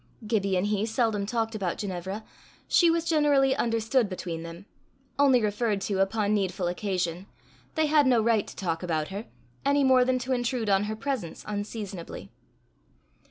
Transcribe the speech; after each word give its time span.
Gibbie 0.25 0.57
and 0.57 0.65
he 0.65 0.83
seldom 0.87 1.27
talked 1.27 1.53
about 1.53 1.77
Ginevra. 1.77 2.23
She 2.67 2.89
was 2.89 3.05
generally 3.05 3.55
understood 3.55 4.09
between 4.09 4.41
them 4.41 4.65
only 5.19 5.43
referred 5.43 5.79
to 5.81 5.99
upon 5.99 6.33
needful 6.33 6.65
occasion: 6.65 7.27
they 7.75 7.85
had 7.85 8.07
no 8.07 8.19
right 8.19 8.47
to 8.47 8.55
talk 8.55 8.81
about 8.81 9.09
her, 9.09 9.27
any 9.63 9.83
more 9.83 10.03
than 10.03 10.17
to 10.17 10.33
intrude 10.33 10.69
on 10.71 10.85
her 10.85 10.95
presence 10.95 11.43
unseasonably. 11.47 12.31